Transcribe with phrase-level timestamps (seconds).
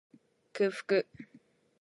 [0.53, 1.05] 空腹